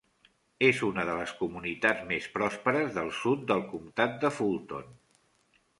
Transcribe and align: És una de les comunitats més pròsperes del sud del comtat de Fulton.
És 0.67 0.79
una 0.87 1.03
de 1.09 1.17
les 1.19 1.33
comunitats 1.41 2.07
més 2.13 2.31
pròsperes 2.39 2.91
del 2.97 3.13
sud 3.21 3.45
del 3.53 3.63
comtat 3.77 4.21
de 4.27 4.35
Fulton. 4.41 4.93